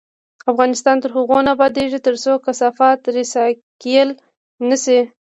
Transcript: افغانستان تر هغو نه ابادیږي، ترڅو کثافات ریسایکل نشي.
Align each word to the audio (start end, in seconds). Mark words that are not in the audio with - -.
افغانستان 0.51 0.95
تر 1.03 1.09
هغو 1.17 1.37
نه 1.45 1.51
ابادیږي، 1.55 1.99
ترڅو 2.07 2.31
کثافات 2.45 2.99
ریسایکل 3.17 4.09
نشي. 4.69 4.99